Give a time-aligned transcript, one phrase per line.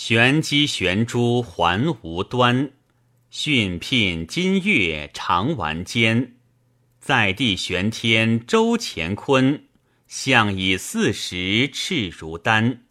[0.00, 2.70] 玄机玄珠还无端，
[3.30, 6.36] 训聘金月长玩间。
[7.00, 9.64] 在地玄天周乾坤，
[10.06, 12.84] 相以四时赤如丹。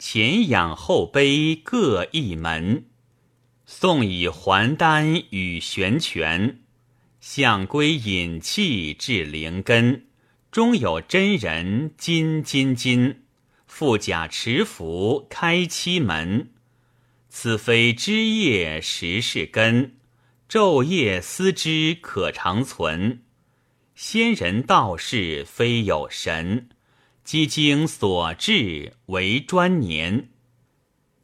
[0.00, 2.86] 前仰后卑各一门，
[3.64, 6.58] 宋以还丹与玄泉，
[7.20, 10.06] 象归隐气至灵根。
[10.50, 13.22] 终有真人金金金，
[13.68, 16.50] 富甲持符开七门。
[17.28, 19.94] 此非枝叶实是根，
[20.48, 23.22] 昼夜思之可长存。
[23.94, 26.70] 仙人道士非有神。
[27.22, 30.30] 积经所至为专年，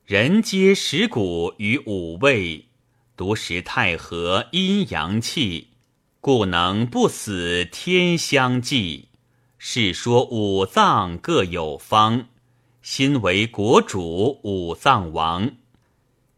[0.05, 2.67] 人皆食谷于五味，
[3.17, 5.69] 独食太和阴阳气，
[6.21, 9.09] 故能不死天相济。
[9.57, 12.29] 是说五脏各有方，
[12.85, 15.53] 心为国主五脏王，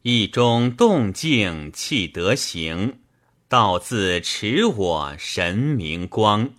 [0.02, 3.01] 意中动静气得行，
[3.48, 6.51] 道自持我神明光。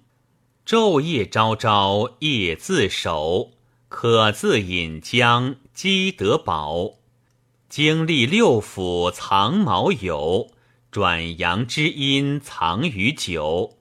[0.65, 3.51] 昼夜朝朝夜自守，
[3.87, 6.95] 可自引将积德宝。
[7.69, 10.49] 经历六腑藏毛有，
[10.91, 13.77] 转阳之阴藏于久。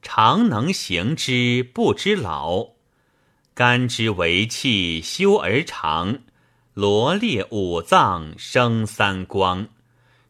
[0.00, 2.70] 常能行之不知老，
[3.60, 6.20] 肝之为气修而长。
[6.72, 9.68] 罗列五脏生三光，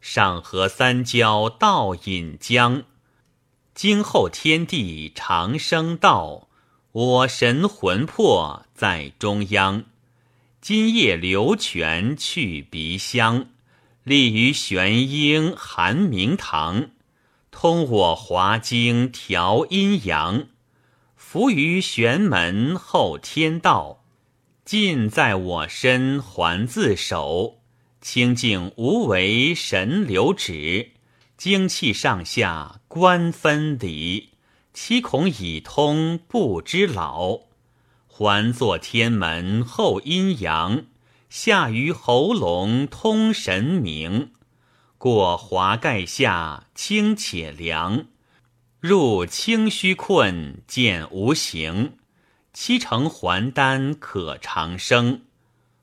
[0.00, 2.82] 上合三焦道引将。
[3.72, 6.48] 今后天地长生道，
[6.90, 9.84] 我神魂魄在中央。
[10.60, 13.46] 今夜流泉去鼻香，
[14.02, 16.90] 立于玄阴含明堂，
[17.52, 20.48] 通我华经调阴阳，
[21.32, 24.02] 伏于玄门后天道，
[24.64, 27.60] 尽在我身还自守，
[28.00, 30.90] 清净无为神留止。
[31.36, 34.30] 精气上下观分离，
[34.74, 37.42] 七孔已通不知老。
[38.08, 40.86] 还作天门后阴阳，
[41.28, 44.32] 下于喉咙通神明。
[44.98, 48.06] 过华盖下清且凉，
[48.80, 51.98] 入清虚困见无形。
[52.54, 55.22] 七成还丹可长生，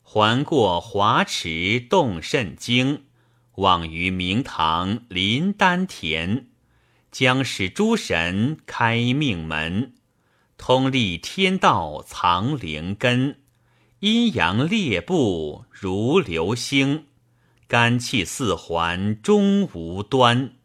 [0.02, 3.04] 还过华池动肾经。
[3.58, 6.48] 望于明堂临丹田，
[7.12, 9.94] 将使诸神开命门，
[10.58, 13.40] 通历天道藏灵根，
[14.00, 17.06] 阴阳列布如流星，
[17.68, 20.57] 肝气四环终无端。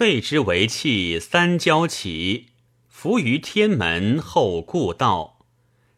[0.00, 2.46] 肺之为气三焦起，
[2.88, 5.40] 伏于天门后故道，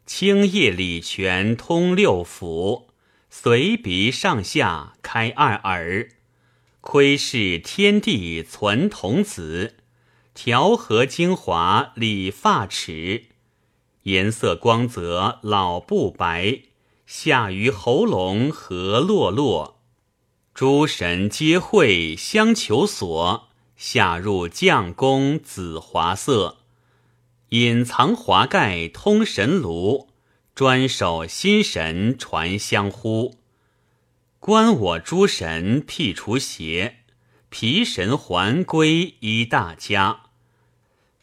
[0.05, 2.87] 清液理泉通六腑。
[3.31, 6.09] 随鼻上下开二耳，
[6.81, 9.77] 窥视天地存童子，
[10.35, 13.27] 调和精华理发齿，
[14.03, 16.63] 颜色光泽老不白，
[17.07, 19.81] 下于喉咙和落落，
[20.53, 23.51] 诸神皆会相求索，
[23.85, 26.59] 下入将宫紫华色，
[27.49, 30.09] 隐藏华盖通神炉。
[30.55, 33.39] 专守心神传香呼，
[34.39, 36.99] 观我诸神辟除邪，
[37.49, 40.27] 皮神还归一大家，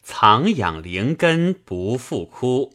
[0.03, 2.73] 藏养灵根不复枯。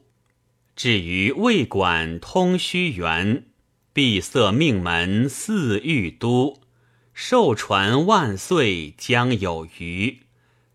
[0.75, 3.49] 至于未管通虚元，
[3.93, 6.63] 闭塞命门似玉都，
[7.15, 10.19] 寿传万岁将有余。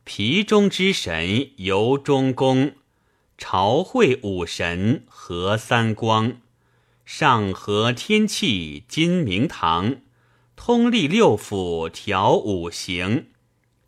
[0.03, 2.73] 皮中之神游中宫。
[3.37, 6.41] 朝会五神合三光，
[7.05, 10.01] 上合天气金明堂，
[10.57, 13.27] 通历六腑调五行，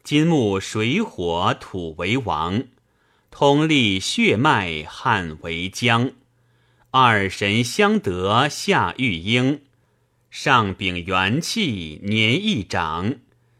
[0.03, 2.63] 金木水火土为王，
[3.29, 6.11] 通历血脉汉为江。
[6.91, 9.61] 二神相得下育婴，
[10.31, 13.15] 上禀元气年一长，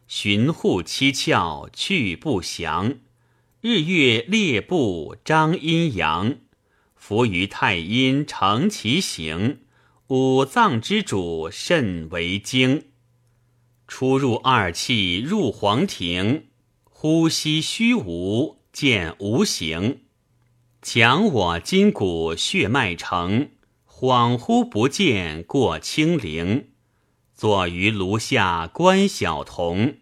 [0.08, 3.00] 巡护七窍去不祥。
[3.60, 6.38] 日月列布张阴阳，
[6.96, 9.60] 伏于太阴成其形。
[10.08, 12.86] 五脏之主肾为经，
[13.86, 16.48] 出入二气入黄庭，
[16.86, 20.04] 呼吸虚无见无形。
[20.82, 23.50] 强我筋骨血脉成，
[24.02, 26.70] 恍惚不见过清灵。
[27.36, 29.98] 坐于炉下观小童，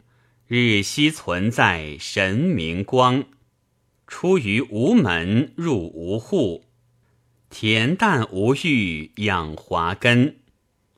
[0.48, 3.26] 日夕存在神明光。
[4.08, 6.64] 出于无门入无户，
[7.52, 10.38] 恬淡无欲养华根。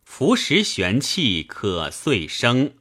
[0.04, 2.74] 服食玄气可遂生。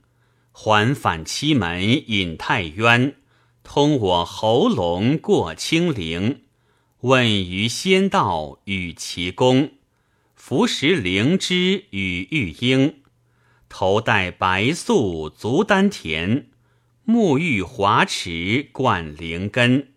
[0.53, 3.17] 还返七门隐太渊，
[3.63, 6.43] 通我喉咙过清陵。
[7.01, 9.71] 问于仙道与其功，
[10.43, 13.03] 服食灵芝与玉英。
[13.69, 16.47] 头戴白素足丹田，
[17.07, 19.89] 沐浴华池灌灵根。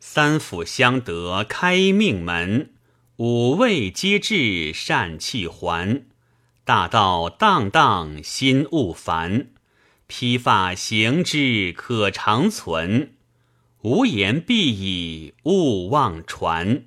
[0.00, 2.72] 三府相得开命门，
[3.16, 6.06] 五味皆至善气还。
[6.64, 9.52] 大道荡荡心勿烦。
[10.08, 13.12] 披发行之可长存，
[13.82, 16.84] 无言必以勿忘传。